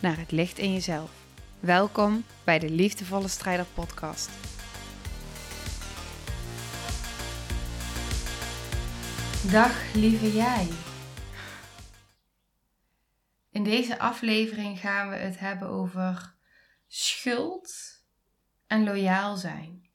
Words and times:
naar 0.00 0.18
het 0.18 0.30
licht 0.30 0.58
in 0.58 0.72
jezelf. 0.72 1.10
Welkom 1.60 2.24
bij 2.44 2.58
de 2.58 2.70
Liefdevolle 2.70 3.28
Strijder 3.28 3.66
Podcast. 3.66 4.30
Dag 9.50 9.94
lieve 9.94 10.32
jij. 10.32 10.68
In 13.50 13.64
deze 13.64 13.98
aflevering 13.98 14.78
gaan 14.78 15.10
we 15.10 15.16
het 15.16 15.38
hebben 15.38 15.68
over 15.68 16.34
schuld 16.86 17.72
en 18.66 18.84
loyaal 18.84 19.36
zijn. 19.36 19.88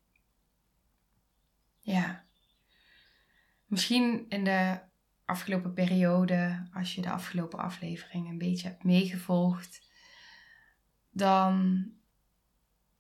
Ja. 1.80 2.26
Misschien 3.66 4.26
in 4.30 4.44
de 4.44 4.80
afgelopen 5.26 5.74
periode, 5.74 6.68
als 6.74 6.96
je 6.96 7.02
de 7.02 7.10
afgelopen 7.10 7.60
aflevering 7.60 8.30
een 8.30 8.38
beetje 8.38 8.68
hebt 8.68 8.84
meegevolgd, 8.84 9.84
dan 11.16 11.86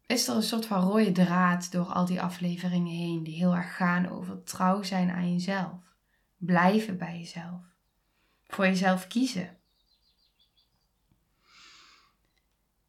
is 0.05 0.27
er 0.27 0.35
een 0.35 0.43
soort 0.43 0.65
van 0.65 0.81
rode 0.81 1.11
draad 1.11 1.71
door 1.71 1.85
al 1.85 2.05
die 2.05 2.21
afleveringen 2.21 2.93
heen, 2.93 3.23
die 3.23 3.35
heel 3.35 3.55
erg 3.55 3.75
gaan 3.75 4.09
over 4.09 4.43
trouw 4.43 4.83
zijn 4.83 5.09
aan 5.09 5.31
jezelf. 5.31 5.81
Blijven 6.37 6.97
bij 6.97 7.17
jezelf. 7.17 7.61
Voor 8.47 8.65
jezelf 8.65 9.07
kiezen. 9.07 9.57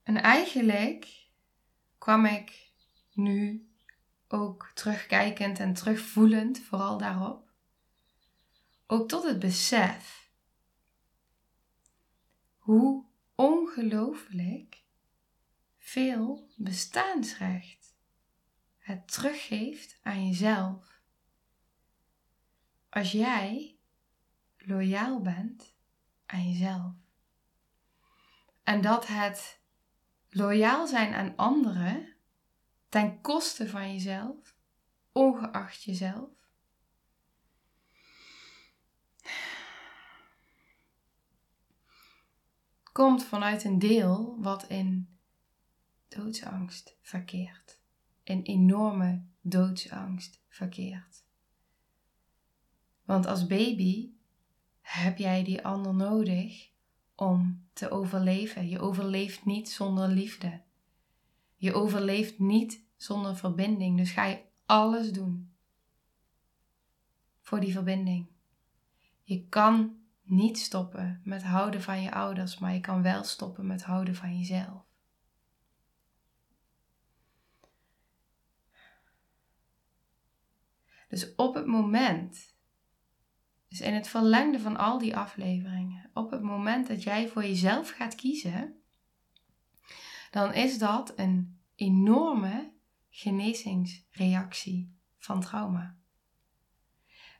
En 0.03 0.23
eigenlijk 0.23 1.29
kwam 1.99 2.25
ik 2.25 2.73
nu 3.13 3.71
ook 4.29 4.71
terugkijkend 4.75 5.59
en 5.59 5.75
terugvoelend, 5.75 6.61
vooral 6.61 6.99
daarop, 6.99 7.51
ook 8.87 9.09
tot 9.09 9.25
het 9.25 9.39
besef 9.39 10.31
hoe 12.57 13.05
ongelooflijk 13.35 14.85
veel 15.97 16.49
bestaansrecht 16.57 17.95
het 18.79 19.13
teruggeeft 19.13 19.99
aan 20.03 20.27
jezelf. 20.27 21.01
Als 22.89 23.13
jij 23.13 23.79
loyaal 24.57 25.21
bent 25.21 25.75
aan 26.27 26.49
jezelf. 26.49 26.93
En 28.63 28.81
dat 28.81 29.07
het 29.07 29.61
loyaal 30.29 30.87
zijn 30.87 31.15
aan 31.15 31.37
anderen 31.37 32.17
ten 32.89 33.21
koste 33.21 33.69
van 33.69 33.93
jezelf, 33.93 34.55
ongeacht 35.13 35.83
jezelf, 35.83 36.31
komt 42.93 43.25
vanuit 43.25 43.65
een 43.65 43.79
deel 43.79 44.37
wat 44.41 44.69
in 44.69 45.16
doodsangst 46.09 46.97
verkeert. 47.01 47.79
In 48.23 48.43
enorme 48.43 49.23
doodsangst 49.41 50.41
verkeert. 50.49 51.25
Want 53.05 53.27
als 53.27 53.47
baby 53.47 54.11
heb 54.81 55.19
jij 55.19 55.45
die 55.45 55.65
ander 55.65 55.95
nodig 55.95 56.71
om 57.15 57.67
te 57.73 57.91
overleven. 57.91 58.69
Je 58.69 58.81
overleeft 58.81 59.45
niet 59.45 59.71
zonder 59.71 60.09
liefde. 60.09 60.61
Je 61.57 61.75
overleeft 61.75 62.39
niet 62.39 62.85
zonder 62.97 63.37
verbinding. 63.37 63.97
Dus 63.97 64.11
ga 64.11 64.25
je 64.25 64.43
alles 64.67 65.13
doen 65.13 65.55
voor 67.41 67.61
die 67.61 67.73
verbinding. 67.73 68.27
Je 69.23 69.49
kan 69.49 69.97
niet 70.23 70.59
stoppen 70.59 71.21
met 71.25 71.43
houden 71.43 71.83
van 71.83 72.03
je 72.03 72.13
ouders, 72.13 72.59
maar 72.59 72.75
je 72.75 72.81
kan 72.81 73.03
wel 73.03 73.25
stoppen 73.25 73.67
met 73.67 73.83
houden 73.83 74.15
van 74.15 74.39
jezelf. 74.39 74.86
Dus 81.09 81.35
op 81.35 81.55
het 81.55 81.67
moment, 81.67 82.55
dus 83.69 83.81
in 83.81 83.95
het 83.95 84.09
verlengde 84.09 84.61
van 84.61 84.77
al 84.77 84.99
die 84.99 85.17
afleveringen, 85.17 86.11
op 86.15 86.31
het 86.31 86.43
moment 86.43 86.89
dat 86.89 87.03
jij 87.03 87.29
voor 87.29 87.43
jezelf 87.43 87.91
gaat 87.91 88.15
kiezen, 88.15 88.81
dan 90.31 90.55
is 90.55 90.79
dat 90.79 91.13
een 91.17 91.61
enorme 91.75 92.73
genezingsreactie 93.09 94.97
van 95.19 95.41
trauma. 95.41 95.97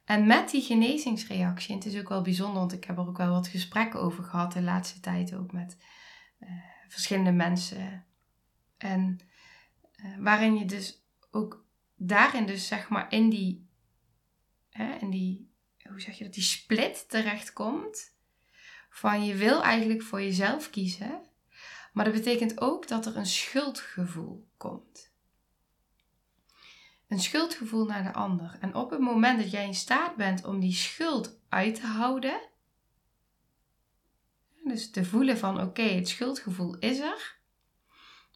En 0.05 0.27
met 0.27 0.51
die 0.51 0.63
genezingsreactie, 0.63 1.71
en 1.71 1.77
het 1.77 1.87
is 1.87 2.01
ook 2.01 2.09
wel 2.09 2.23
bijzonder, 2.23 2.59
want 2.59 2.73
ik 2.73 2.85
heb 2.85 2.99
er 2.99 3.09
ook 3.09 3.17
wel 3.17 3.31
wat 3.31 3.49
gesprekken 3.49 4.01
over 4.01 4.25
gehad 4.25 4.53
de 4.53 4.63
laatste 4.63 5.01
tijd 5.01 5.35
ook 5.35 5.53
met 5.53 5.77
uh, 6.41 6.49
verschillende 6.89 7.33
mensen. 7.33 8.07
En 8.77 9.19
uh, 9.97 10.17
waarin 10.19 10.57
je 10.57 10.65
dus 10.65 11.07
ook 11.31 11.66
daarin 11.97 12.47
dus 12.47 12.67
zeg 12.67 12.89
maar 12.89 13.13
in 13.13 13.31
die, 13.31 13.69
hè, 14.71 14.95
in 14.95 15.11
die, 15.11 15.51
hoe 15.89 16.01
zeg 16.01 16.19
je 16.19 16.25
dat, 16.25 16.35
die 16.35 16.43
split 16.43 17.09
terechtkomt. 17.09 18.15
Van 18.91 19.25
je 19.25 19.35
wil 19.35 19.63
eigenlijk 19.63 20.03
voor 20.03 20.23
jezelf 20.23 20.71
kiezen, 20.71 21.21
maar 21.93 22.05
dat 22.05 22.15
betekent 22.15 22.61
ook 22.61 22.89
dat 22.89 23.07
er 23.07 23.17
een 23.17 23.27
schuldgevoel 23.27 24.49
komt 24.57 25.15
een 27.09 27.21
schuldgevoel 27.21 27.85
naar 27.85 28.03
de 28.03 28.13
ander. 28.13 28.57
En 28.61 28.75
op 28.75 28.91
het 28.91 29.01
moment 29.01 29.41
dat 29.41 29.51
jij 29.51 29.67
in 29.67 29.75
staat 29.75 30.17
bent 30.17 30.45
om 30.45 30.61
die 30.61 30.73
schuld 30.73 31.39
uit 31.49 31.75
te 31.75 31.87
houden, 31.87 32.41
dus 34.65 34.91
te 34.91 35.05
voelen 35.05 35.39
van 35.39 35.61
oké, 35.61 35.83
het 35.83 36.09
schuldgevoel 36.09 36.79
is 36.79 36.99
er, 36.99 37.39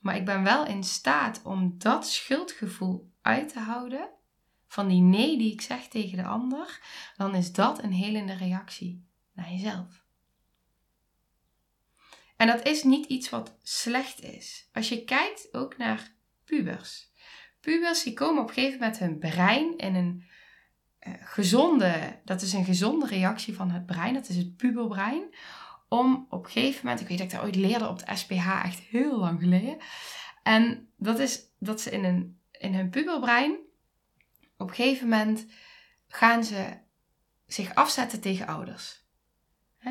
maar 0.00 0.16
ik 0.16 0.25
ben 0.25 0.43
wel 0.43 0.66
in 0.66 0.84
staat 0.84 1.43
om 1.44 1.75
dat 1.78 2.09
schuldgevoel 2.09 3.09
uit 3.22 3.53
te 3.53 3.58
houden, 3.58 4.08
van 4.66 4.88
die 4.88 5.00
nee 5.00 5.38
die 5.38 5.53
ik 5.53 5.60
zeg 5.60 5.88
tegen 5.88 6.16
de 6.16 6.25
ander, 6.25 6.81
dan 7.16 7.34
is 7.34 7.53
dat 7.53 7.82
een 7.82 7.92
helende 7.92 8.34
reactie 8.34 9.06
naar 9.32 9.50
jezelf. 9.50 10.04
En 12.36 12.47
dat 12.47 12.66
is 12.66 12.82
niet 12.82 13.06
iets 13.06 13.31
wat 13.31 13.58
slecht 13.62 14.22
is. 14.22 14.69
Als 14.72 14.88
je 14.88 15.04
kijkt 15.04 15.48
ook 15.53 15.76
naar 15.76 16.14
pubers 16.44 17.10
pubers 17.60 18.03
die 18.03 18.12
komen 18.12 18.42
op 18.42 18.48
een 18.48 18.54
gegeven 18.54 18.78
moment 18.78 18.98
hun 18.98 19.19
brein 19.19 19.76
in 19.76 19.94
een 19.94 20.25
uh, 21.00 21.14
gezonde, 21.20 22.20
dat 22.25 22.42
is 22.42 22.52
een 22.52 22.64
gezonde 22.64 23.06
reactie 23.06 23.54
van 23.54 23.70
het 23.70 23.87
brein, 23.87 24.14
dat 24.14 24.28
is 24.28 24.37
het 24.37 24.56
puberbrein, 24.56 25.34
om 25.88 26.26
op 26.28 26.44
een 26.44 26.50
gegeven 26.50 26.81
moment, 26.84 27.00
ik 27.00 27.08
weet 27.08 27.19
dat 27.19 27.26
ik 27.26 27.32
dat 27.32 27.42
ooit 27.42 27.56
leerde 27.56 27.88
op 27.88 27.98
de 27.98 28.16
SPH, 28.16 28.64
echt 28.64 28.78
heel 28.78 29.19
lang 29.19 29.41
geleden, 29.41 29.76
en 30.42 30.88
dat 30.97 31.19
is 31.19 31.41
dat 31.58 31.81
ze 31.81 31.91
in, 31.91 32.04
een, 32.04 32.40
in 32.60 32.75
hun 32.75 32.91
puberbrein, 32.91 33.59
op 34.56 34.69
een 34.69 34.75
gegeven 34.75 35.09
moment 35.09 35.47
gaan 36.09 36.44
ze 36.44 36.78
zich 37.47 37.75
afzetten 37.75 38.21
tegen 38.21 38.47
ouders. 38.47 39.04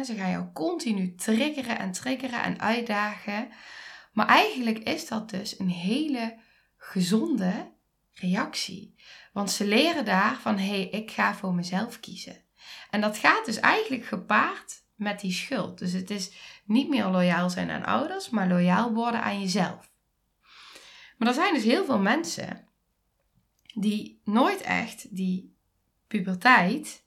ze 0.04 0.16
gaan 0.16 0.32
jou 0.32 0.52
continu 0.54 1.16
triggeren 1.16 1.80
en 1.80 1.92
triggeren 1.92 2.44
en 2.44 2.60
uitdagen. 2.60 3.50
Maar 4.14 4.28
eigenlijk 4.28 4.78
is 4.78 5.08
dat 5.08 5.30
dus 5.30 5.60
een 5.60 5.70
hele 5.70 6.38
gezonde 6.78 7.72
reactie. 8.14 8.96
Want 9.34 9.52
ze 9.52 9.66
leren 9.66 10.06
daar 10.06 10.36
van 10.36 10.58
hé, 10.58 10.68
hey, 10.68 10.90
ik 10.90 11.12
ga 11.12 11.36
voor 11.36 11.54
mezelf 11.54 12.00
kiezen. 12.00 12.44
En 12.90 13.02
dat 13.02 13.18
gaat 13.18 13.46
dus 13.46 13.60
eigenlijk 13.60 14.06
gepaard 14.06 14.84
met 14.96 15.20
die 15.20 15.32
schuld. 15.32 15.78
Dus 15.80 15.92
het 15.92 16.10
is 16.10 16.32
niet 16.66 16.90
meer 16.90 17.06
loyaal 17.06 17.50
zijn 17.50 17.70
aan 17.70 17.86
ouders, 17.86 18.30
maar 18.30 18.48
loyaal 18.48 18.94
worden 18.94 19.24
aan 19.24 19.40
jezelf. 19.40 19.89
Maar 21.20 21.28
er 21.28 21.34
zijn 21.34 21.54
dus 21.54 21.64
heel 21.64 21.86
veel 21.86 22.00
mensen 22.00 22.68
die 23.74 24.22
nooit 24.24 24.62
echt 24.62 25.16
die 25.16 25.56
puberteit 26.08 27.04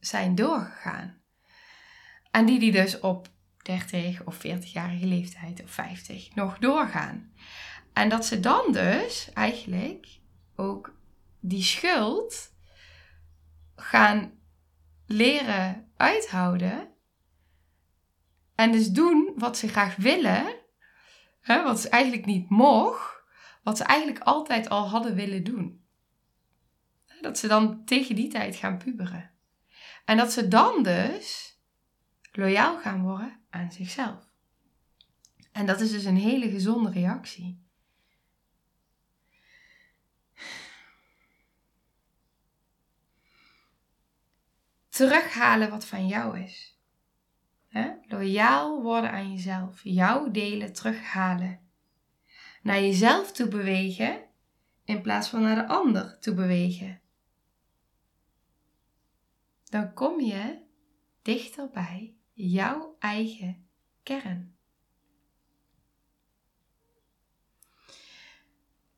zijn 0.00 0.34
doorgegaan. 0.34 1.20
En 2.30 2.46
die 2.46 2.58
die 2.58 2.72
dus 2.72 3.00
op 3.00 3.28
30 3.62 4.24
of 4.24 4.36
40-jarige 4.36 5.06
leeftijd 5.06 5.62
of 5.62 5.70
50 5.70 6.34
nog 6.34 6.58
doorgaan. 6.58 7.32
En 7.92 8.08
dat 8.08 8.26
ze 8.26 8.40
dan 8.40 8.72
dus 8.72 9.30
eigenlijk 9.32 10.06
ook 10.56 10.94
die 11.40 11.62
schuld 11.62 12.52
gaan 13.76 14.32
leren 15.06 15.90
uithouden. 15.96 16.88
En 18.54 18.72
dus 18.72 18.88
doen 18.88 19.32
wat 19.36 19.58
ze 19.58 19.68
graag 19.68 19.96
willen, 19.96 20.54
hè, 21.40 21.62
wat 21.62 21.80
ze 21.80 21.88
eigenlijk 21.88 22.26
niet 22.26 22.48
mocht, 22.50 23.15
wat 23.66 23.76
ze 23.76 23.84
eigenlijk 23.84 24.24
altijd 24.24 24.68
al 24.68 24.88
hadden 24.88 25.14
willen 25.14 25.44
doen. 25.44 25.84
Dat 27.20 27.38
ze 27.38 27.48
dan 27.48 27.84
tegen 27.84 28.14
die 28.14 28.28
tijd 28.28 28.56
gaan 28.56 28.78
puberen. 28.78 29.30
En 30.04 30.16
dat 30.16 30.32
ze 30.32 30.48
dan 30.48 30.82
dus 30.82 31.58
loyaal 32.32 32.78
gaan 32.78 33.02
worden 33.02 33.40
aan 33.50 33.72
zichzelf. 33.72 34.32
En 35.52 35.66
dat 35.66 35.80
is 35.80 35.90
dus 35.90 36.04
een 36.04 36.16
hele 36.16 36.50
gezonde 36.50 36.90
reactie. 36.90 37.64
Terughalen 44.88 45.70
wat 45.70 45.86
van 45.86 46.06
jou 46.06 46.40
is. 46.40 46.80
Loyaal 48.08 48.82
worden 48.82 49.10
aan 49.10 49.32
jezelf. 49.32 49.80
Jouw 49.82 50.30
delen 50.30 50.72
terughalen. 50.72 51.65
Naar 52.66 52.80
jezelf 52.80 53.32
toe 53.32 53.48
bewegen 53.48 54.24
in 54.84 55.02
plaats 55.02 55.28
van 55.28 55.42
naar 55.42 55.56
de 55.56 55.66
ander 55.66 56.18
toe 56.20 56.34
bewegen. 56.34 57.00
Dan 59.64 59.92
kom 59.92 60.20
je 60.20 60.58
dichter 61.22 61.70
bij 61.70 62.16
jouw 62.32 62.96
eigen 62.98 63.68
kern. 64.02 64.56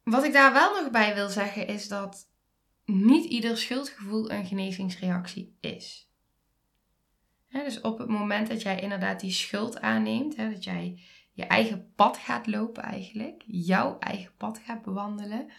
Wat 0.02 0.24
ik 0.24 0.32
daar 0.32 0.52
wel 0.52 0.82
nog 0.82 0.90
bij 0.90 1.14
wil 1.14 1.28
zeggen 1.28 1.66
is 1.66 1.88
dat 1.88 2.28
niet 2.84 3.24
ieder 3.24 3.56
schuldgevoel 3.56 4.30
een 4.30 4.46
genezingsreactie 4.46 5.56
is. 5.60 6.10
dus 7.48 7.80
op 7.80 7.98
het 7.98 8.08
moment 8.08 8.48
dat 8.48 8.62
jij 8.62 8.80
inderdaad 8.80 9.20
die 9.20 9.32
schuld 9.32 9.80
aanneemt, 9.80 10.36
dat 10.36 10.64
jij 10.64 11.02
je 11.38 11.46
eigen 11.46 11.92
pad 11.94 12.16
gaat 12.16 12.46
lopen 12.46 12.82
eigenlijk, 12.82 13.42
jouw 13.46 13.98
eigen 13.98 14.36
pad 14.36 14.58
gaat 14.58 14.82
bewandelen, 14.82 15.50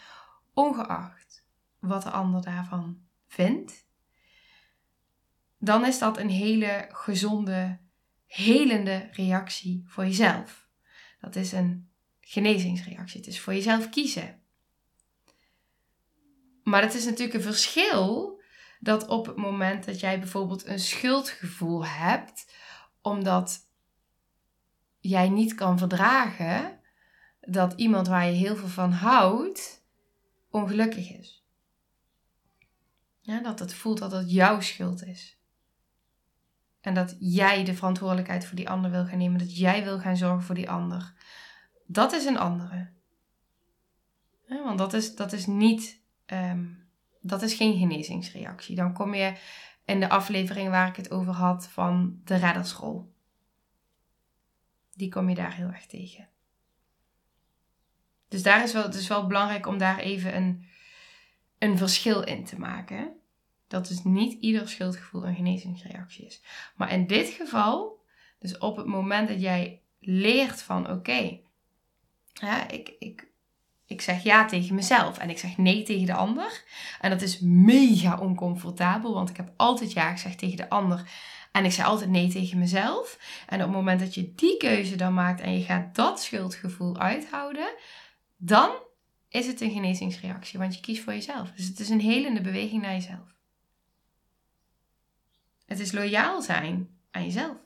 ongeacht 0.54 1.46
wat 1.80 2.04
de 2.04 2.10
ander 2.10 2.42
daarvan 2.42 3.02
vindt, 3.28 3.86
dan 5.58 5.86
is 5.86 6.00
dat 6.00 6.18
een 6.18 6.30
hele 6.30 6.90
gezonde, 6.92 7.80
helende 8.26 9.10
reactie 9.12 9.84
voor 9.88 10.06
jezelf. 10.06 10.68
Dat 11.20 11.36
is 11.36 11.52
een 11.52 11.90
genezingsreactie. 12.20 13.20
Het 13.20 13.30
is 13.30 13.40
voor 13.40 13.54
jezelf 13.54 13.90
kiezen. 13.90 14.42
Maar 16.64 16.82
het 16.82 16.94
is 16.94 17.06
natuurlijk 17.06 17.34
een 17.34 17.54
verschil 17.54 18.42
dat 18.80 19.08
op 19.08 19.26
het 19.26 19.36
moment 19.36 19.86
dat 19.86 20.00
jij 20.00 20.20
bijvoorbeeld 20.20 20.66
een 20.66 20.80
schuldgevoel 20.80 21.86
hebt, 21.86 22.54
omdat 23.02 23.69
jij 25.10 25.30
niet 25.30 25.54
kan 25.54 25.78
verdragen 25.78 26.80
dat 27.42 27.74
iemand 27.74 28.08
waar 28.08 28.26
je 28.26 28.32
heel 28.32 28.56
veel 28.56 28.68
van 28.68 28.92
houdt, 28.92 29.84
ongelukkig 30.50 31.18
is. 31.18 31.44
Ja, 33.20 33.42
dat 33.42 33.60
het 33.60 33.74
voelt 33.74 33.98
dat 33.98 34.12
het 34.12 34.32
jouw 34.32 34.62
schuld 34.62 35.04
is. 35.04 35.38
En 36.82 36.94
dat 36.94 37.16
jij 37.20 37.64
de 37.64 37.74
verantwoordelijkheid 37.74 38.46
voor 38.46 38.56
die 38.56 38.70
ander 38.70 38.92
wil 38.92 39.06
gaan 39.06 39.18
nemen. 39.18 39.40
Dat 39.40 39.58
jij 39.58 39.84
wil 39.84 40.00
gaan 40.00 40.18
zorgen 40.18 40.44
voor 40.44 40.56
die 40.56 40.70
ander. 40.70 41.14
Dat 41.86 42.14
is 42.14 42.26
een 42.26 42.38
andere. 42.38 42.90
Want 44.48 44.78
dat 44.78 44.94
is, 44.94 45.16
dat 45.16 45.34
is 45.34 45.46
niet. 45.46 46.02
Ehm, 46.26 46.66
dat 47.22 47.42
is 47.42 47.54
geen 47.54 47.78
genezingsreactie. 47.78 48.76
Dan 48.76 48.94
kom 48.94 49.14
je 49.14 49.38
in 49.86 50.00
de 50.00 50.10
aflevering 50.10 50.70
waar 50.70 50.88
ik 50.88 50.96
het 50.96 51.12
over 51.12 51.34
had 51.34 51.68
van 51.68 52.22
de 52.24 52.36
reddersrol. 52.36 53.14
Die 55.00 55.10
kom 55.10 55.30
je 55.30 55.36
daar 55.36 55.56
heel 55.56 55.68
erg 55.68 55.86
tegen. 55.86 56.28
Dus 58.28 58.44
daar 58.44 58.64
is 58.64 58.74
wel, 58.74 58.84
het 58.84 58.96
is 58.96 59.08
wel 59.08 59.28
belangrijk 59.28 59.68
om 59.68 59.78
daar 59.78 60.00
even 60.00 60.36
een, 60.36 60.66
een 61.58 61.78
verschil 61.78 62.22
in 62.22 62.46
te 62.46 62.60
maken 62.60 63.14
dat 63.68 63.88
dus 63.88 64.04
niet 64.04 64.42
ieder 64.42 64.70
schuldgevoel 64.70 65.28
een 65.28 65.36
genezingsreactie 65.36 66.26
is. 66.26 66.42
Maar 66.76 66.92
in 66.92 67.08
dit 67.08 67.30
geval, 67.30 68.04
dus 68.40 68.58
op 68.58 68.78
het 68.78 68.86
moment 68.86 69.28
dat 69.28 69.42
jij 69.42 69.82
leert 70.00 70.62
van 70.62 70.90
oké, 70.92 71.40
ik, 72.68 72.96
ik, 73.00 73.28
ik 73.86 74.02
zeg 74.02 74.24
ja 74.24 74.46
tegen 74.46 74.76
mezelf 74.76 75.18
en 75.18 75.30
ik 75.30 75.38
zeg 75.38 75.58
nee 75.58 75.84
tegen 75.84 76.06
de 76.06 76.14
ander. 76.14 76.64
En 77.02 77.10
dat 77.10 77.22
is 77.22 77.40
mega 77.40 78.18
oncomfortabel, 78.18 79.14
want 79.14 79.30
ik 79.30 79.38
heb 79.38 79.54
altijd 79.56 79.92
ja 79.92 80.12
gezegd 80.12 80.38
tegen 80.38 80.58
de 80.58 80.70
ander. 80.70 81.10
En 81.52 81.66
ik 81.66 81.72
zei 81.72 81.88
altijd 81.88 82.10
nee 82.10 82.30
tegen 82.30 82.60
mezelf. 82.60 83.20
En 83.48 83.60
op 83.60 83.66
het 83.66 83.76
moment 83.76 84.00
dat 84.00 84.14
je 84.14 84.34
die 84.36 84.58
keuze 84.58 84.96
dan 84.96 85.14
maakt 85.14 85.42
en 85.42 85.58
je 85.58 85.64
gaat 85.64 85.96
dat 85.96 86.22
schuldgevoel 86.22 86.98
uithouden, 86.98 87.74
dan 88.38 88.72
is 89.30 89.48
het 89.48 89.62
een 89.62 89.72
genezingsreactie, 89.72 90.60
want 90.60 90.76
je 90.76 90.82
kiest 90.82 91.04
voor 91.04 91.14
jezelf. 91.14 91.52
Dus 91.52 91.66
het 91.66 91.80
is 91.80 91.90
een 91.90 92.00
helende 92.00 92.42
beweging 92.42 92.82
naar 92.82 92.94
jezelf. 92.94 93.38
Het 95.66 95.80
is 95.80 95.92
loyaal 95.92 96.42
zijn 96.42 97.00
aan 97.12 97.24
jezelf. 97.24 97.58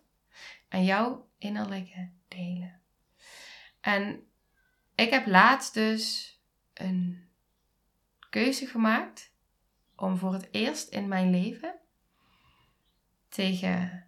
Aan 0.69 0.83
jouw 0.83 1.29
innerlijke 1.37 2.09
delen. 2.27 2.81
En 3.81 4.27
ik 4.95 5.09
heb 5.09 5.25
laatst 5.25 5.73
dus 5.73 6.37
een 6.73 7.27
keuze 8.29 8.65
gemaakt 8.65 9.31
om 9.95 10.17
voor 10.17 10.33
het 10.33 10.47
eerst 10.51 10.89
in 10.89 11.07
mijn 11.07 11.29
leven 11.29 11.75
tegen 13.33 14.07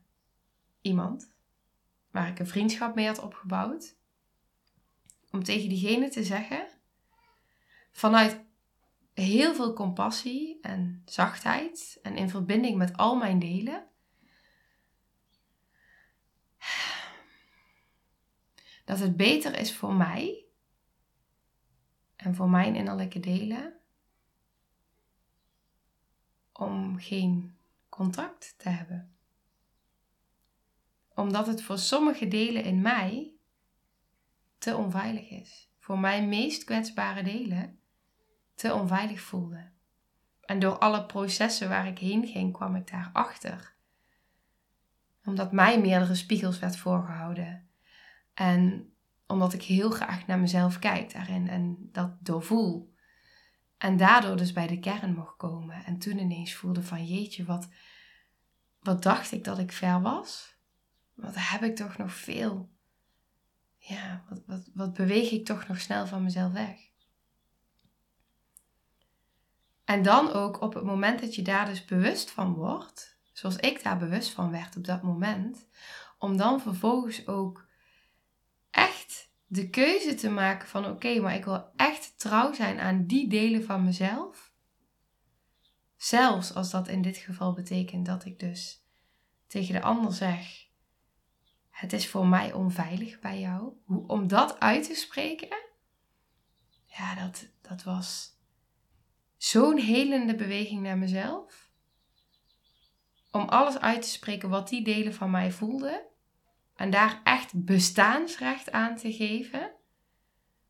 iemand 0.81 1.33
waar 2.11 2.27
ik 2.27 2.39
een 2.39 2.47
vriendschap 2.47 2.95
mee 2.95 3.07
had 3.07 3.19
opgebouwd, 3.19 3.95
om 5.31 5.43
tegen 5.43 5.69
diegene 5.69 6.09
te 6.09 6.23
zeggen, 6.23 6.67
vanuit 7.91 8.43
heel 9.13 9.55
veel 9.55 9.73
compassie 9.73 10.59
en 10.61 11.01
zachtheid 11.05 11.99
en 12.01 12.15
in 12.15 12.29
verbinding 12.29 12.77
met 12.77 12.97
al 12.97 13.15
mijn 13.15 13.39
delen. 13.39 13.87
Dat 18.85 18.99
het 18.99 19.17
beter 19.17 19.59
is 19.59 19.75
voor 19.75 19.93
mij 19.93 20.45
en 22.15 22.35
voor 22.35 22.49
mijn 22.49 22.75
innerlijke 22.75 23.19
delen 23.19 23.79
om 26.51 26.99
geen 26.99 27.57
contact 27.89 28.53
te 28.57 28.69
hebben. 28.69 29.14
Omdat 31.15 31.47
het 31.47 31.61
voor 31.61 31.77
sommige 31.77 32.27
delen 32.27 32.63
in 32.63 32.81
mij 32.81 33.33
te 34.57 34.75
onveilig 34.75 35.29
is. 35.29 35.69
Voor 35.79 35.99
mijn 35.99 36.29
meest 36.29 36.63
kwetsbare 36.63 37.23
delen 37.23 37.79
te 38.55 38.73
onveilig 38.73 39.21
voelde. 39.21 39.69
En 40.41 40.59
door 40.59 40.77
alle 40.77 41.05
processen 41.05 41.69
waar 41.69 41.87
ik 41.87 41.99
heen 41.99 42.27
ging, 42.27 42.53
kwam 42.53 42.75
ik 42.75 42.91
daarachter. 42.91 43.73
Omdat 45.25 45.51
mij 45.51 45.81
meerdere 45.81 46.15
spiegels 46.15 46.59
werd 46.59 46.77
voorgehouden. 46.77 47.69
En 48.33 48.93
omdat 49.27 49.53
ik 49.53 49.63
heel 49.63 49.89
graag 49.89 50.27
naar 50.27 50.39
mezelf 50.39 50.79
kijk 50.79 51.13
daarin 51.13 51.47
en 51.47 51.89
dat 51.91 52.11
doorvoel. 52.19 52.93
En 53.77 53.97
daardoor 53.97 54.37
dus 54.37 54.53
bij 54.53 54.67
de 54.67 54.79
kern 54.79 55.13
mocht 55.13 55.37
komen. 55.37 55.85
En 55.85 55.97
toen 55.97 56.17
ineens 56.17 56.53
voelde 56.53 56.83
van 56.83 57.05
jeetje, 57.05 57.45
wat, 57.45 57.69
wat 58.79 59.03
dacht 59.03 59.31
ik 59.31 59.43
dat 59.43 59.59
ik 59.59 59.71
ver 59.71 60.01
was? 60.01 60.54
Wat 61.15 61.33
heb 61.35 61.63
ik 61.63 61.75
toch 61.75 61.97
nog 61.97 62.13
veel? 62.13 62.69
Ja, 63.77 64.25
wat, 64.29 64.41
wat, 64.45 64.69
wat 64.73 64.93
beweeg 64.93 65.31
ik 65.31 65.45
toch 65.45 65.67
nog 65.67 65.79
snel 65.79 66.07
van 66.07 66.23
mezelf 66.23 66.51
weg? 66.51 66.79
En 69.83 70.03
dan 70.03 70.31
ook 70.31 70.61
op 70.61 70.73
het 70.73 70.83
moment 70.83 71.19
dat 71.19 71.35
je 71.35 71.41
daar 71.41 71.65
dus 71.65 71.85
bewust 71.85 72.31
van 72.31 72.53
wordt, 72.53 73.17
zoals 73.31 73.55
ik 73.55 73.83
daar 73.83 73.97
bewust 73.97 74.31
van 74.31 74.51
werd 74.51 74.75
op 74.75 74.85
dat 74.85 75.01
moment, 75.01 75.67
om 76.17 76.37
dan 76.37 76.61
vervolgens 76.61 77.27
ook 77.27 77.67
echt 78.71 79.29
de 79.45 79.69
keuze 79.69 80.13
te 80.13 80.29
maken 80.29 80.67
van 80.67 80.85
oké, 80.85 81.19
maar 81.19 81.35
ik 81.35 81.45
wil 81.45 81.71
echt 81.75 82.19
trouw 82.19 82.53
zijn 82.53 82.79
aan 82.79 83.05
die 83.05 83.29
delen 83.29 83.63
van 83.63 83.83
mezelf. 83.83 84.53
Zelfs 85.95 86.53
als 86.53 86.71
dat 86.71 86.87
in 86.87 87.01
dit 87.01 87.17
geval 87.17 87.53
betekent 87.53 88.05
dat 88.05 88.25
ik 88.25 88.39
dus 88.39 88.85
tegen 89.47 89.73
de 89.73 89.81
ander 89.81 90.13
zeg: 90.13 90.67
Het 91.75 91.93
is 91.93 92.07
voor 92.07 92.27
mij 92.27 92.53
onveilig 92.53 93.19
bij 93.19 93.39
jou. 93.39 93.73
Om 94.07 94.27
dat 94.27 94.59
uit 94.59 94.83
te 94.83 94.93
spreken, 94.93 95.57
ja, 96.85 97.15
dat, 97.15 97.47
dat 97.61 97.83
was 97.83 98.37
zo'n 99.37 99.77
helende 99.77 100.35
beweging 100.35 100.81
naar 100.81 100.97
mezelf. 100.97 101.69
Om 103.31 103.41
alles 103.41 103.79
uit 103.79 104.01
te 104.01 104.09
spreken 104.09 104.49
wat 104.49 104.69
die 104.69 104.83
delen 104.83 105.13
van 105.13 105.31
mij 105.31 105.51
voelden. 105.51 106.01
En 106.75 106.89
daar 106.89 107.21
echt 107.23 107.65
bestaansrecht 107.65 108.71
aan 108.71 108.95
te 108.95 109.13
geven. 109.13 109.71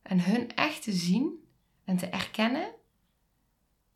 En 0.02 0.24
hun 0.24 0.54
echt 0.54 0.82
te 0.82 0.92
zien 0.92 1.48
en 1.84 1.96
te 1.96 2.06
erkennen. 2.06 2.74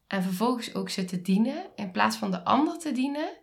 En 0.06 0.22
vervolgens 0.22 0.74
ook 0.74 0.90
ze 0.90 1.04
te 1.04 1.22
dienen 1.22 1.70
in 1.74 1.90
plaats 1.90 2.16
van 2.16 2.30
de 2.30 2.44
ander 2.44 2.78
te 2.78 2.92
dienen. 2.92 3.38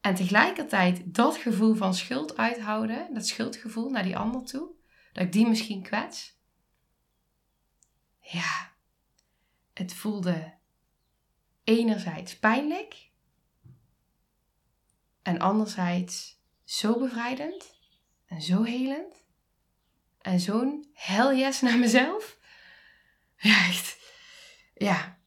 En 0.00 0.14
tegelijkertijd 0.14 1.14
dat 1.14 1.36
gevoel 1.36 1.74
van 1.74 1.94
schuld 1.94 2.36
uithouden, 2.36 3.14
dat 3.14 3.26
schuldgevoel 3.26 3.90
naar 3.90 4.02
die 4.02 4.16
ander 4.16 4.44
toe. 4.44 4.70
dat 5.12 5.24
ik 5.24 5.32
die 5.32 5.46
misschien 5.46 5.82
kwets. 5.82 6.38
Ja, 8.20 8.72
het 9.72 9.94
voelde 9.94 10.54
enerzijds 11.64 12.38
pijnlijk 12.38 13.10
en 15.22 15.38
anderzijds 15.38 16.42
zo 16.64 16.98
bevrijdend 16.98 17.74
en 18.26 18.42
zo 18.42 18.62
helend 18.62 19.24
en 20.18 20.40
zo'n 20.40 20.88
hell 20.92 21.38
yes 21.38 21.60
naar 21.60 21.78
mezelf. 21.78 22.38
Ja, 23.36 23.66
echt. 23.66 23.98
Ja. 24.74 25.18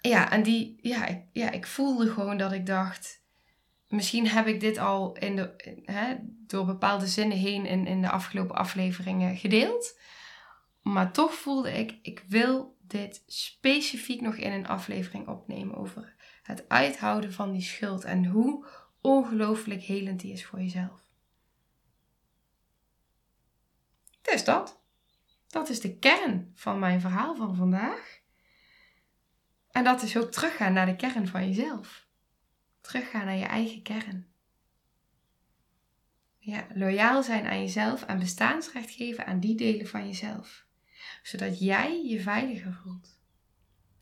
Ja, 0.00 0.30
en 0.30 0.42
die, 0.42 0.78
ja 0.80 1.06
ik, 1.06 1.24
ja, 1.32 1.50
ik 1.50 1.66
voelde 1.66 2.12
gewoon 2.12 2.38
dat 2.38 2.52
ik 2.52 2.66
dacht, 2.66 3.24
misschien 3.88 4.28
heb 4.28 4.46
ik 4.46 4.60
dit 4.60 4.78
al 4.78 5.16
in 5.16 5.36
de, 5.36 5.54
hè, 5.84 6.16
door 6.22 6.64
bepaalde 6.64 7.06
zinnen 7.06 7.38
heen 7.38 7.66
in, 7.66 7.86
in 7.86 8.02
de 8.02 8.10
afgelopen 8.10 8.56
afleveringen 8.56 9.36
gedeeld. 9.36 9.98
Maar 10.82 11.12
toch 11.12 11.34
voelde 11.34 11.72
ik, 11.72 11.98
ik 12.02 12.24
wil 12.28 12.76
dit 12.80 13.22
specifiek 13.26 14.20
nog 14.20 14.34
in 14.34 14.52
een 14.52 14.68
aflevering 14.68 15.28
opnemen 15.28 15.76
over 15.76 16.14
het 16.42 16.68
uithouden 16.68 17.32
van 17.32 17.52
die 17.52 17.62
schuld 17.62 18.04
en 18.04 18.24
hoe 18.24 18.66
ongelooflijk 19.00 19.82
helend 19.82 20.20
die 20.20 20.32
is 20.32 20.46
voor 20.46 20.60
jezelf. 20.60 21.00
Dus 24.22 24.44
dat. 24.44 24.80
Dat 25.48 25.68
is 25.68 25.80
de 25.80 25.98
kern 25.98 26.52
van 26.54 26.78
mijn 26.78 27.00
verhaal 27.00 27.34
van 27.34 27.56
vandaag. 27.56 28.20
En 29.70 29.84
dat 29.84 30.02
is 30.02 30.16
ook 30.16 30.30
teruggaan 30.30 30.72
naar 30.72 30.86
de 30.86 30.96
kern 30.96 31.28
van 31.28 31.46
jezelf. 31.46 32.05
Teruggaan 32.86 33.24
naar 33.24 33.36
je 33.36 33.44
eigen 33.44 33.82
kern. 33.82 34.26
Ja, 36.38 36.66
loyaal 36.74 37.22
zijn 37.22 37.46
aan 37.46 37.60
jezelf 37.60 38.02
en 38.02 38.18
bestaansrecht 38.18 38.90
geven 38.90 39.26
aan 39.26 39.40
die 39.40 39.56
delen 39.56 39.86
van 39.86 40.06
jezelf. 40.06 40.66
Zodat 41.22 41.58
jij 41.58 42.04
je 42.04 42.20
veiliger 42.20 42.72
voelt. 42.72 43.18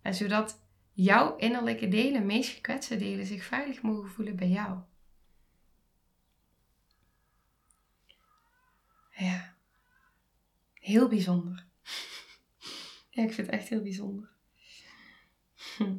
En 0.03 0.15
zodat 0.15 0.63
jouw 0.93 1.37
innerlijke 1.37 1.89
delen, 1.89 2.27
meest 2.27 2.51
gekwetste 2.51 2.97
delen, 2.97 3.27
zich 3.27 3.45
veilig 3.45 3.83
mogen 3.83 4.11
voelen 4.11 4.37
bij 4.37 4.49
jou. 4.49 4.79
Ja, 9.11 9.55
heel 10.75 11.09
bijzonder. 11.09 11.67
ja, 13.11 13.23
ik 13.23 13.33
vind 13.33 13.47
het 13.47 13.57
echt 13.57 13.69
heel 13.69 13.83
bijzonder. 13.83 14.29
Hm. 15.77 15.99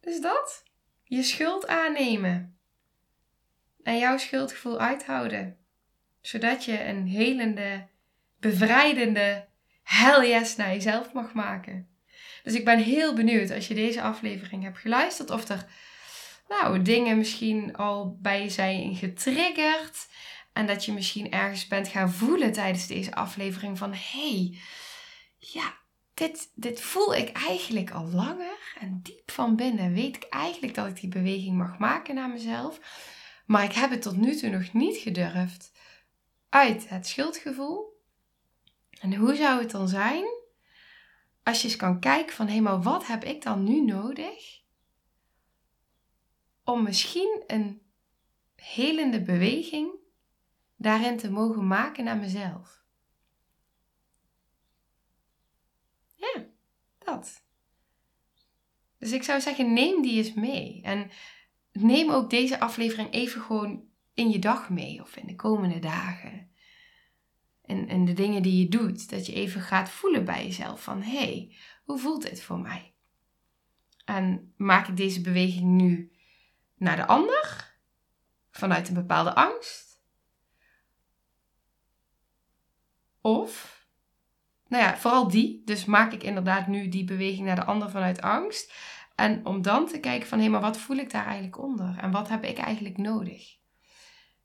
Dus 0.00 0.20
dat, 0.20 0.64
je 1.02 1.22
schuld 1.22 1.66
aannemen 1.66 2.58
en 3.82 3.98
jouw 3.98 4.18
schuldgevoel 4.18 4.78
uithouden, 4.78 5.58
zodat 6.20 6.64
je 6.64 6.84
een 6.84 7.06
helende, 7.06 7.86
bevrijdende 8.38 9.48
hell 9.82 10.28
yes 10.28 10.56
naar 10.56 10.72
jezelf 10.72 11.12
mag 11.12 11.32
maken. 11.32 11.88
Dus 12.42 12.54
ik 12.54 12.64
ben 12.64 12.78
heel 12.78 13.14
benieuwd 13.14 13.50
als 13.50 13.68
je 13.68 13.74
deze 13.74 14.02
aflevering 14.02 14.62
hebt 14.62 14.78
geluisterd 14.78 15.30
of 15.30 15.48
er 15.48 15.66
nou, 16.50 16.82
dingen 16.82 17.18
misschien 17.18 17.76
al 17.76 18.18
bij 18.20 18.42
je 18.42 18.50
zijn 18.50 18.96
getriggerd. 18.96 20.08
En 20.52 20.66
dat 20.66 20.84
je 20.84 20.92
misschien 20.92 21.30
ergens 21.30 21.66
bent 21.66 21.88
gaan 21.88 22.12
voelen 22.12 22.52
tijdens 22.52 22.86
deze 22.86 23.14
aflevering 23.14 23.78
van 23.78 23.92
hé, 23.92 24.30
hey, 24.30 24.58
ja, 25.38 25.78
dit, 26.20 26.50
dit 26.54 26.80
voel 26.80 27.14
ik 27.14 27.36
eigenlijk 27.36 27.90
al 27.90 28.06
langer. 28.06 28.74
En 28.78 29.00
diep 29.02 29.30
van 29.30 29.56
binnen 29.56 29.92
weet 29.92 30.16
ik 30.16 30.24
eigenlijk 30.24 30.74
dat 30.74 30.86
ik 30.86 31.00
die 31.00 31.08
beweging 31.08 31.56
mag 31.56 31.78
maken 31.78 32.14
naar 32.14 32.30
mezelf. 32.30 32.80
Maar 33.46 33.64
ik 33.64 33.72
heb 33.72 33.90
het 33.90 34.02
tot 34.02 34.16
nu 34.16 34.36
toe 34.36 34.50
nog 34.50 34.72
niet 34.72 34.96
gedurfd 34.96 35.72
uit 36.48 36.88
het 36.88 37.06
schuldgevoel. 37.06 37.98
En 39.00 39.14
hoe 39.14 39.34
zou 39.34 39.60
het 39.60 39.70
dan 39.70 39.88
zijn 39.88 40.24
als 41.42 41.62
je 41.62 41.68
eens 41.68 41.76
kan 41.76 42.00
kijken 42.00 42.34
van 42.34 42.48
hé, 42.48 42.60
maar 42.60 42.82
wat 42.82 43.06
heb 43.06 43.24
ik 43.24 43.42
dan 43.42 43.64
nu 43.64 43.84
nodig 43.84 44.62
om 46.64 46.82
misschien 46.82 47.42
een 47.46 47.82
helende 48.54 49.22
beweging 49.22 49.90
daarin 50.76 51.16
te 51.16 51.30
mogen 51.30 51.66
maken 51.66 52.04
naar 52.04 52.16
mezelf? 52.16 52.80
Ja, 56.20 56.44
dat. 57.10 57.44
Dus 58.98 59.12
ik 59.12 59.22
zou 59.22 59.40
zeggen, 59.40 59.72
neem 59.72 60.02
die 60.02 60.16
eens 60.16 60.34
mee. 60.34 60.80
En 60.82 61.10
neem 61.72 62.10
ook 62.10 62.30
deze 62.30 62.60
aflevering 62.60 63.12
even 63.12 63.40
gewoon 63.42 63.84
in 64.14 64.30
je 64.30 64.38
dag 64.38 64.70
mee 64.70 65.00
of 65.02 65.16
in 65.16 65.26
de 65.26 65.36
komende 65.36 65.78
dagen 65.78 66.50
en, 67.70 67.88
en 67.88 68.04
de 68.04 68.12
dingen 68.12 68.42
die 68.42 68.62
je 68.62 68.68
doet, 68.68 69.10
dat 69.10 69.26
je 69.26 69.32
even 69.32 69.60
gaat 69.60 69.90
voelen 69.90 70.24
bij 70.24 70.44
jezelf 70.44 70.82
van 70.82 71.02
hé, 71.02 71.16
hey, 71.16 71.56
hoe 71.84 71.98
voelt 71.98 72.22
dit 72.22 72.42
voor 72.42 72.58
mij? 72.58 72.94
En 74.04 74.52
maak 74.56 74.88
ik 74.88 74.96
deze 74.96 75.20
beweging 75.20 75.70
nu 75.70 76.12
naar 76.74 76.96
de 76.96 77.06
ander 77.06 77.74
vanuit 78.50 78.88
een 78.88 78.94
bepaalde 78.94 79.34
angst? 79.34 80.02
Of, 83.20 83.79
nou 84.70 84.84
ja, 84.84 84.96
vooral 84.96 85.28
die. 85.28 85.62
Dus 85.64 85.84
maak 85.84 86.12
ik 86.12 86.22
inderdaad 86.22 86.66
nu 86.66 86.88
die 86.88 87.04
beweging 87.04 87.46
naar 87.46 87.56
de 87.56 87.64
ander 87.64 87.90
vanuit 87.90 88.20
angst. 88.20 88.72
En 89.14 89.46
om 89.46 89.62
dan 89.62 89.86
te 89.86 90.00
kijken 90.00 90.28
van 90.28 90.40
hé, 90.40 90.48
maar 90.48 90.60
wat 90.60 90.78
voel 90.78 90.96
ik 90.96 91.10
daar 91.10 91.24
eigenlijk 91.24 91.58
onder? 91.58 91.98
En 91.98 92.10
wat 92.10 92.28
heb 92.28 92.44
ik 92.44 92.58
eigenlijk 92.58 92.98
nodig? 92.98 93.58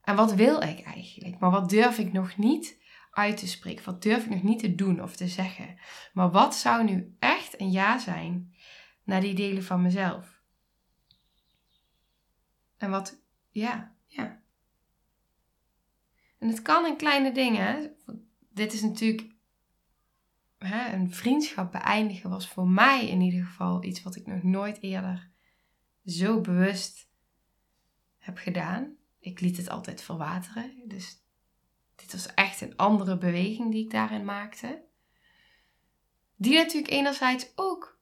En 0.02 0.16
wat 0.16 0.34
wil 0.34 0.62
ik 0.62 0.82
eigenlijk? 0.82 1.40
Maar 1.40 1.52
wat 1.52 1.70
durf 1.70 1.98
ik 1.98 2.14
nog 2.14 2.38
niet 2.38 2.80
uit 3.12 3.38
te 3.38 3.48
spreken? 3.48 3.86
Wat 3.86 4.02
durf 4.02 4.24
ik 4.24 4.30
nog 4.30 4.44
niet 4.44 4.60
te 4.60 4.76
doen 4.76 5.04
of 5.04 5.16
te 5.16 5.28
zeggen? 5.28 5.78
Maar 6.14 6.32
wat 6.32 6.56
zou 6.56 6.84
nu 6.84 7.16
echt 7.20 7.60
een 7.60 7.72
ja 7.72 8.00
zijn 8.00 8.56
naar 9.04 9.22
die 9.22 9.34
delen 9.34 9.64
van 9.64 9.82
mezelf? 9.82 10.42
En 12.78 12.90
wat, 12.90 13.22
ja, 13.50 13.96
ja. 14.08 14.42
En 16.40 16.48
het 16.48 16.62
kan 16.62 16.86
in 16.86 16.98
kleine 16.98 17.32
dingen. 17.32 17.96
Dit 18.50 18.74
is 18.74 18.82
natuurlijk 18.82 19.35
hè, 20.58 20.94
een 20.94 21.12
vriendschap 21.12 21.72
beëindigen 21.72 22.30
was 22.30 22.48
voor 22.48 22.68
mij 22.68 23.08
in 23.08 23.22
ieder 23.22 23.46
geval 23.46 23.84
iets 23.84 24.04
wat 24.04 24.16
ik 24.16 24.26
nog 24.26 24.44
nooit 24.44 24.82
eerder 24.82 25.32
zo 26.06 26.42
bewust 26.42 27.10
heb 28.18 28.38
gedaan. 28.38 28.96
Ik 29.20 29.40
liet 29.40 29.58
het 29.58 29.70
altijd 29.70 30.02
verwateren. 30.02 30.74
Dus 30.86 31.24
dit 31.96 32.12
was 32.12 32.34
echt 32.34 32.62
een 32.62 32.76
andere 32.76 33.18
beweging 33.18 33.72
die 33.72 33.84
ik 33.84 33.92
daarin 33.92 34.26
maakte. 34.26 34.84
Die 36.36 36.54
natuurlijk 36.54 36.94
enerzijds 36.94 37.52
ook. 37.56 38.00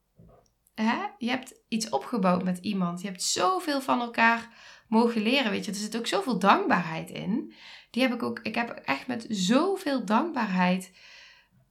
Hè? 0.74 1.05
Je 1.17 1.29
hebt 1.29 1.53
iets 1.67 1.89
opgebouwd 1.89 2.43
met 2.43 2.57
iemand. 2.57 3.01
Je 3.01 3.07
hebt 3.07 3.24
zoveel 3.24 3.81
van 3.81 4.00
elkaar 4.00 4.50
mogen 4.88 5.22
leren. 5.22 5.51
Weet 5.51 5.65
je, 5.65 5.72
er 5.72 5.77
zit 5.77 5.98
ook 5.98 6.07
zoveel 6.07 6.39
dankbaarheid 6.39 7.10
in. 7.10 7.53
Die 7.91 8.01
heb 8.01 8.13
ik 8.13 8.24
ook. 8.24 8.39
Ik 8.39 8.55
heb 8.55 8.69
echt 8.69 9.07
met 9.07 9.25
zoveel 9.29 10.05
dankbaarheid 10.05 10.91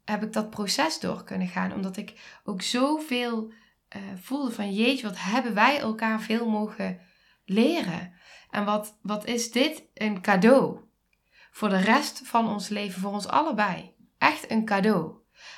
heb 0.05 0.23
ik 0.23 0.33
dat 0.33 0.51
proces 0.51 1.01
door 1.01 1.25
kunnen 1.25 1.49
gaan. 1.49 1.73
Omdat 1.73 1.97
ik 1.97 2.41
ook 2.45 2.63
zoveel 2.63 3.53
uh, 3.97 4.03
voelde 4.21 4.51
van 4.51 4.75
jeetje, 4.75 5.07
wat 5.07 5.19
hebben 5.19 5.55
wij 5.55 5.79
elkaar 5.79 6.21
veel 6.21 6.49
mogen 6.49 7.01
leren. 7.45 8.13
En 8.51 8.65
wat, 8.65 8.99
wat 9.03 9.27
is 9.27 9.51
dit 9.51 9.85
een 9.95 10.21
cadeau 10.21 10.81
voor 11.51 11.69
de 11.69 11.81
rest 11.81 12.21
van 12.25 12.49
ons 12.49 12.69
leven, 12.69 13.01
voor 13.01 13.13
ons 13.13 13.29
allebei. 13.29 13.95
Echt 14.19 14.51
een 14.51 14.65
cadeau. 14.65 15.13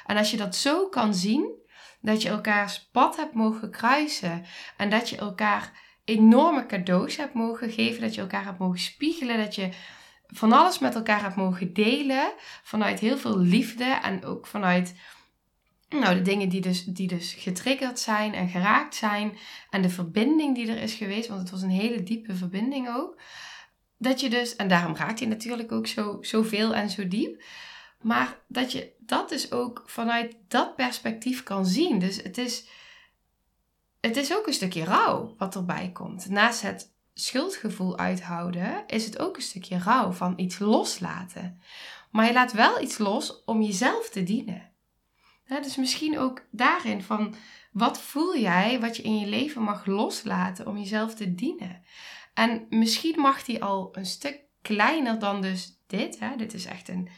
En 0.06 0.16
als 0.16 0.30
je 0.30 0.36
dat 0.36 0.56
zo 0.56 0.88
kan 0.88 1.14
zien, 1.14 1.62
dat 2.00 2.22
je 2.22 2.28
elkaars 2.28 2.88
pad 2.92 3.16
hebt 3.16 3.34
mogen 3.34 3.70
kruisen 3.70 4.44
en 4.76 4.90
dat 4.90 5.08
je 5.08 5.16
elkaar 5.16 5.72
enorme 6.04 6.66
cadeaus 6.66 7.16
hebt 7.16 7.34
mogen 7.34 7.70
geven, 7.70 8.00
dat 8.00 8.14
je 8.14 8.20
elkaar 8.20 8.44
hebt 8.44 8.58
mogen 8.58 8.78
spiegelen, 8.78 9.38
dat 9.38 9.54
je 9.54 9.68
van 10.34 10.52
alles 10.52 10.78
met 10.78 10.94
elkaar 10.94 11.22
hebt 11.22 11.36
mogen 11.36 11.72
delen 11.72 12.32
vanuit 12.62 13.00
heel 13.00 13.18
veel 13.18 13.38
liefde 13.38 13.84
en 13.84 14.24
ook 14.24 14.46
vanuit 14.46 14.94
nou, 15.88 16.14
de 16.14 16.22
dingen 16.22 16.48
die 16.48 16.60
dus, 16.60 16.84
die 16.84 17.08
dus 17.08 17.34
getriggerd 17.34 17.98
zijn 17.98 18.34
en 18.34 18.48
geraakt 18.48 18.94
zijn 18.94 19.36
en 19.70 19.82
de 19.82 19.90
verbinding 19.90 20.54
die 20.54 20.68
er 20.68 20.82
is 20.82 20.94
geweest, 20.94 21.28
want 21.28 21.40
het 21.40 21.50
was 21.50 21.62
een 21.62 21.70
hele 21.70 22.02
diepe 22.02 22.34
verbinding 22.34 22.88
ook 22.88 23.20
dat 24.04 24.20
je 24.20 24.30
dus, 24.30 24.56
en 24.56 24.68
daarom 24.68 24.96
raakt 24.96 25.18
hij 25.18 25.28
natuurlijk 25.28 25.72
ook 25.72 25.86
zo, 25.86 26.18
zoveel 26.20 26.74
en 26.74 26.90
zo 26.90 27.08
diep. 27.08 27.42
Maar 28.00 28.38
dat 28.48 28.72
je 28.72 28.92
dat 28.98 29.28
dus 29.28 29.52
ook 29.52 29.82
vanuit 29.86 30.36
dat 30.48 30.76
perspectief 30.76 31.42
kan 31.42 31.66
zien. 31.66 31.98
Dus 31.98 32.16
het 32.22 32.38
is, 32.38 32.68
het 34.00 34.16
is 34.16 34.36
ook 34.36 34.46
een 34.46 34.52
stukje 34.52 34.84
rouw 34.84 35.34
wat 35.38 35.54
erbij 35.54 35.90
komt. 35.92 36.28
Naast 36.28 36.62
het 36.62 36.93
schuldgevoel 37.14 37.98
uithouden, 37.98 38.84
is 38.86 39.04
het 39.04 39.18
ook 39.18 39.36
een 39.36 39.42
stukje 39.42 39.78
rouw 39.78 40.12
van 40.12 40.32
iets 40.36 40.58
loslaten. 40.58 41.60
Maar 42.10 42.26
je 42.26 42.32
laat 42.32 42.52
wel 42.52 42.80
iets 42.80 42.98
los 42.98 43.44
om 43.44 43.62
jezelf 43.62 44.08
te 44.10 44.22
dienen. 44.22 44.72
dus 45.46 45.76
misschien 45.76 46.18
ook 46.18 46.42
daarin 46.50 47.02
van 47.02 47.34
wat 47.72 48.00
voel 48.00 48.38
jij 48.38 48.80
wat 48.80 48.96
je 48.96 49.02
in 49.02 49.18
je 49.18 49.26
leven 49.26 49.62
mag 49.62 49.86
loslaten 49.86 50.66
om 50.66 50.78
jezelf 50.78 51.14
te 51.14 51.34
dienen. 51.34 51.82
En 52.34 52.66
misschien 52.70 53.20
mag 53.20 53.44
die 53.44 53.64
al 53.64 53.88
een 53.92 54.06
stuk 54.06 54.40
kleiner 54.62 55.18
dan 55.18 55.42
dus 55.42 55.80
dit. 55.86 56.18
Hè? 56.18 56.36
Dit 56.36 56.54
is 56.54 56.64
echt 56.64 56.88
een, 56.88 57.08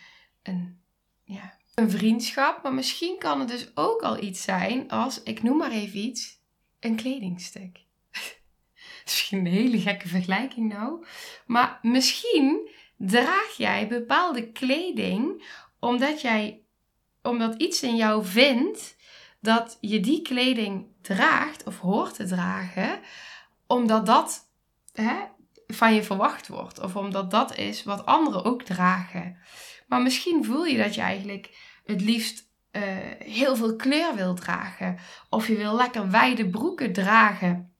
een, 0.42 0.80
ja, 1.24 1.56
een 1.74 1.90
vriendschap. 1.90 2.62
Maar 2.62 2.74
misschien 2.74 3.18
kan 3.18 3.40
het 3.40 3.48
dus 3.48 3.76
ook 3.76 4.02
al 4.02 4.22
iets 4.22 4.42
zijn 4.42 4.90
als, 4.90 5.22
ik 5.22 5.42
noem 5.42 5.56
maar 5.56 5.70
even 5.70 5.98
iets, 5.98 6.40
een 6.80 6.96
kledingstuk. 6.96 7.85
Misschien 9.06 9.38
een 9.38 9.52
hele 9.52 9.80
gekke 9.80 10.08
vergelijking 10.08 10.72
nou. 10.72 11.04
Maar 11.46 11.78
misschien 11.82 12.70
draag 12.96 13.54
jij 13.56 13.88
bepaalde 13.88 14.52
kleding 14.52 15.44
omdat 15.80 16.20
jij 16.20 16.60
omdat 17.22 17.54
iets 17.54 17.82
in 17.82 17.96
jou 17.96 18.24
vindt 18.24 18.96
dat 19.40 19.78
je 19.80 20.00
die 20.00 20.22
kleding 20.22 20.86
draagt 21.02 21.64
of 21.64 21.78
hoort 21.78 22.14
te 22.14 22.24
dragen, 22.26 23.00
omdat 23.66 24.06
dat 24.06 24.50
hè, 24.92 25.16
van 25.66 25.94
je 25.94 26.02
verwacht 26.02 26.48
wordt. 26.48 26.80
Of 26.80 26.96
omdat 26.96 27.30
dat 27.30 27.56
is 27.56 27.84
wat 27.84 28.06
anderen 28.06 28.44
ook 28.44 28.62
dragen. 28.62 29.38
Maar 29.86 30.02
misschien 30.02 30.44
voel 30.44 30.64
je 30.64 30.78
dat 30.78 30.94
je 30.94 31.00
eigenlijk 31.00 31.78
het 31.84 32.00
liefst 32.00 32.50
uh, 32.72 32.82
heel 33.18 33.56
veel 33.56 33.76
kleur 33.76 34.14
wil 34.14 34.34
dragen. 34.34 34.98
Of 35.30 35.46
je 35.46 35.56
wil 35.56 35.76
lekker 35.76 36.10
wijde 36.10 36.48
broeken 36.48 36.92
dragen. 36.92 37.75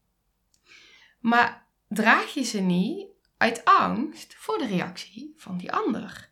Maar 1.27 1.67
draag 1.89 2.35
je 2.35 2.43
ze 2.43 2.61
niet 2.61 3.07
uit 3.37 3.65
angst 3.65 4.35
voor 4.39 4.59
de 4.59 4.67
reactie 4.67 5.35
van 5.37 5.57
die 5.57 5.73
ander. 5.73 6.31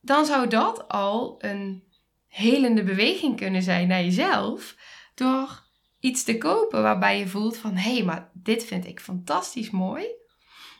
Dan 0.00 0.26
zou 0.26 0.48
dat 0.48 0.88
al 0.88 1.34
een 1.38 1.84
helende 2.28 2.82
beweging 2.82 3.36
kunnen 3.36 3.62
zijn 3.62 3.88
naar 3.88 4.02
jezelf. 4.02 4.76
Door 5.14 5.62
iets 6.00 6.24
te 6.24 6.38
kopen 6.38 6.82
waarbij 6.82 7.18
je 7.18 7.28
voelt 7.28 7.56
van 7.56 7.76
hé, 7.76 7.94
hey, 7.94 8.04
maar 8.04 8.30
dit 8.32 8.64
vind 8.64 8.86
ik 8.86 9.00
fantastisch 9.00 9.70
mooi. 9.70 10.06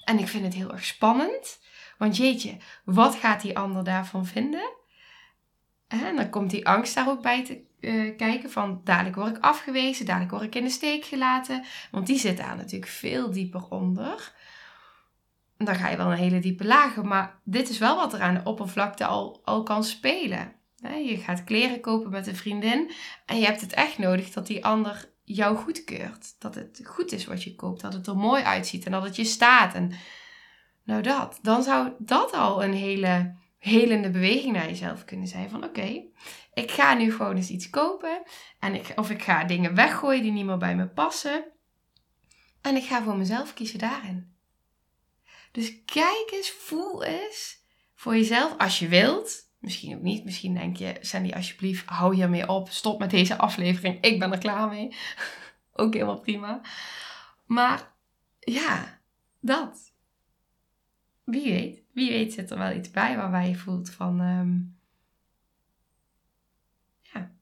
En 0.05 0.19
ik 0.19 0.29
vind 0.29 0.45
het 0.45 0.55
heel 0.55 0.73
erg 0.73 0.85
spannend. 0.85 1.61
Want 1.99 2.17
jeetje, 2.17 2.57
wat 2.85 3.15
gaat 3.15 3.43
die 3.43 3.59
ander 3.59 3.85
daarvan 3.85 4.27
vinden? 4.27 4.73
En 5.89 6.17
dan 6.17 6.31
komt 6.31 6.51
die 6.51 6.69
angst 6.69 6.95
daar 6.95 7.09
ook 7.09 7.23
bij 7.23 7.45
te 7.45 7.65
uh, 7.87 8.17
kijken 8.17 8.51
van 8.51 8.81
dadelijk 8.85 9.17
word 9.17 9.37
ik 9.37 9.43
afgewezen, 9.43 10.07
dadelijk 10.07 10.31
word 10.31 10.43
ik 10.43 10.55
in 10.55 10.65
de 10.65 10.71
steek 10.71 11.05
gelaten. 11.05 11.65
Want 11.91 12.07
die 12.07 12.19
zit 12.19 12.37
daar 12.37 12.57
natuurlijk 12.57 12.91
veel 12.91 13.31
dieper 13.31 13.69
onder. 13.69 14.33
Dan 15.59 15.75
ga 15.75 15.89
je 15.89 15.97
wel 15.97 16.13
een 16.13 16.19
hele 16.19 16.39
diepe 16.39 16.65
lagen, 16.65 17.07
maar 17.07 17.41
dit 17.45 17.69
is 17.69 17.79
wel 17.79 17.97
wat 17.97 18.13
er 18.13 18.21
aan 18.21 18.35
de 18.35 18.41
oppervlakte 18.45 19.05
al, 19.07 19.41
al 19.45 19.63
kan 19.63 19.85
spelen. 19.85 20.55
Je 20.83 21.17
gaat 21.17 21.45
kleren 21.45 21.81
kopen 21.81 22.11
met 22.11 22.27
een 22.27 22.37
vriendin 22.37 22.91
en 23.27 23.39
je 23.39 23.45
hebt 23.45 23.61
het 23.61 23.73
echt 23.73 23.99
nodig 23.99 24.31
dat 24.31 24.47
die 24.47 24.65
ander 24.65 25.11
jou 25.25 25.57
goedkeurt. 25.57 26.35
Dat 26.39 26.55
het 26.55 26.81
goed 26.85 27.13
is 27.13 27.25
wat 27.25 27.43
je 27.43 27.55
koopt, 27.55 27.81
dat 27.81 27.93
het 27.93 28.07
er 28.07 28.17
mooi 28.17 28.43
uitziet 28.43 28.85
en 28.85 28.93
dat 28.93 29.03
het 29.03 29.17
je 29.17 29.25
staat. 29.25 29.75
En 29.75 29.93
nou 30.85 31.03
dat, 31.03 31.39
dan 31.43 31.63
zou 31.63 31.93
dat 31.99 32.33
al 32.33 32.65
een 32.65 32.75
hele 32.75 33.35
helende 33.59 34.11
beweging 34.11 34.53
naar 34.53 34.67
jezelf 34.67 35.05
kunnen 35.05 35.29
zijn. 35.29 35.51
Van 35.51 35.65
oké, 35.65 36.05
ik 36.55 36.71
ga 36.71 36.95
nu 36.95 37.13
gewoon 37.13 37.37
eens 37.37 37.51
iets 37.51 37.71
kopen. 37.71 38.23
En 38.59 38.75
ik, 38.75 38.93
of 38.97 39.11
ik 39.11 39.23
ga 39.23 39.45
dingen 39.45 39.75
weggooien 39.75 40.23
die 40.23 40.33
niet 40.33 40.45
meer 40.45 40.59
bij 40.59 40.77
me 40.77 40.89
passen. 40.89 41.45
En 42.61 42.77
ik 42.77 42.85
ga 42.85 43.03
voor 43.03 43.17
mezelf 43.17 43.55
kiezen 43.55 43.79
daarin. 43.79 44.35
Dus 45.53 45.85
kijk 45.85 46.31
eens, 46.33 46.51
voel 46.51 47.05
eens 47.05 47.65
voor 47.95 48.17
jezelf 48.17 48.59
als 48.59 48.79
je 48.79 48.89
wilt. 48.89 49.51
Misschien 49.59 49.97
ook 49.97 50.03
niet. 50.03 50.25
Misschien 50.25 50.55
denk 50.55 50.77
je, 50.77 50.97
Sandy, 51.01 51.33
alsjeblieft, 51.33 51.89
hou 51.89 52.15
hiermee 52.15 52.49
op. 52.49 52.69
Stop 52.69 52.99
met 52.99 53.11
deze 53.11 53.39
aflevering. 53.39 54.01
Ik 54.01 54.19
ben 54.19 54.33
er 54.33 54.39
klaar 54.39 54.69
mee. 54.69 54.97
ook 55.73 55.93
helemaal 55.93 56.21
prima. 56.21 56.61
Maar 57.47 57.93
ja, 58.41 59.01
dat. 59.41 59.93
Wie 61.27 61.53
weet. 61.53 61.83
Wie 61.93 62.11
weet 62.11 62.33
zit 62.33 62.51
er 62.51 62.59
wel 62.59 62.73
iets 62.73 62.91
bij 62.91 63.17
waarbij 63.17 63.49
je 63.49 63.57
voelt 63.57 63.91
van... 63.91 64.21
Ehm, 64.21 64.61
ja, 67.01 67.33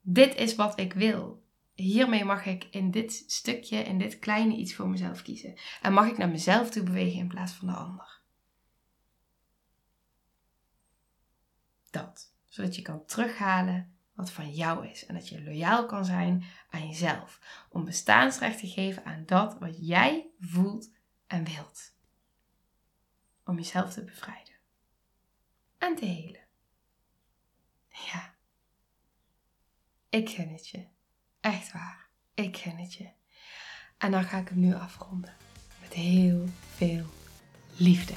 dit 0.00 0.34
is 0.34 0.54
wat 0.54 0.78
ik 0.78 0.92
wil. 0.92 1.44
Hiermee 1.74 2.24
mag 2.24 2.46
ik 2.46 2.64
in 2.64 2.90
dit 2.90 3.24
stukje, 3.26 3.78
in 3.78 3.98
dit 3.98 4.18
kleine 4.18 4.56
iets 4.56 4.74
voor 4.74 4.88
mezelf 4.88 5.22
kiezen. 5.22 5.54
En 5.82 5.92
mag 5.92 6.06
ik 6.08 6.18
naar 6.18 6.28
mezelf 6.28 6.70
toe 6.70 6.82
bewegen 6.82 7.18
in 7.18 7.28
plaats 7.28 7.52
van 7.52 7.68
de 7.68 7.74
ander. 7.74 8.20
Dat. 11.90 12.34
Zodat 12.48 12.76
je 12.76 12.82
kan 12.82 13.04
terughalen 13.04 13.96
wat 14.14 14.30
van 14.30 14.50
jou 14.50 14.86
is. 14.88 15.06
En 15.06 15.14
dat 15.14 15.28
je 15.28 15.44
loyaal 15.44 15.86
kan 15.86 16.04
zijn 16.04 16.44
aan 16.70 16.86
jezelf. 16.86 17.40
Om 17.70 17.84
bestaansrecht 17.84 18.58
te 18.58 18.68
geven 18.68 19.04
aan 19.04 19.22
dat 19.26 19.58
wat 19.58 19.86
jij 19.86 20.26
voelt 20.40 20.90
en 21.26 21.44
wilt 21.44 21.94
om 23.46 23.56
jezelf 23.56 23.92
te 23.92 24.04
bevrijden 24.04 24.54
en 25.78 25.96
te 25.96 26.04
helen. 26.04 26.44
Ja, 27.88 28.34
ik 30.08 30.30
gun 30.30 30.48
het 30.48 30.68
je. 30.68 30.86
Echt 31.40 31.72
waar, 31.72 32.08
ik 32.34 32.56
gun 32.56 32.76
het 32.76 32.94
je. 32.94 33.08
En 33.98 34.10
dan 34.10 34.24
ga 34.24 34.38
ik 34.38 34.48
hem 34.48 34.58
nu 34.58 34.74
afronden 34.74 35.34
met 35.80 35.92
heel 35.92 36.44
veel 36.74 37.04
liefde. 37.76 38.14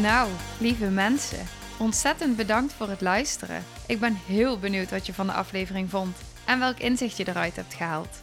Nou, 0.00 0.30
lieve 0.60 0.90
mensen, 0.90 1.46
ontzettend 1.78 2.36
bedankt 2.36 2.72
voor 2.72 2.88
het 2.88 3.00
luisteren. 3.00 3.64
Ik 3.86 4.00
ben 4.00 4.14
heel 4.14 4.58
benieuwd 4.58 4.90
wat 4.90 5.06
je 5.06 5.14
van 5.14 5.26
de 5.26 5.32
aflevering 5.32 5.90
vond 5.90 6.16
en 6.44 6.58
welk 6.58 6.78
inzicht 6.78 7.16
je 7.16 7.28
eruit 7.28 7.56
hebt 7.56 7.74
gehaald. 7.74 8.22